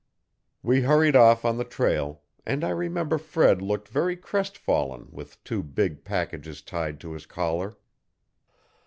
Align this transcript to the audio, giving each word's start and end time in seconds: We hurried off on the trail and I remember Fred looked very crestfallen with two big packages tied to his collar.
We 0.63 0.81
hurried 0.81 1.15
off 1.15 1.45
on 1.45 1.57
the 1.59 1.63
trail 1.63 2.23
and 2.43 2.63
I 2.63 2.69
remember 2.71 3.19
Fred 3.19 3.61
looked 3.61 3.87
very 3.87 4.17
crestfallen 4.17 5.09
with 5.11 5.43
two 5.43 5.61
big 5.61 6.03
packages 6.03 6.63
tied 6.63 6.99
to 7.01 7.11
his 7.11 7.27
collar. 7.27 7.77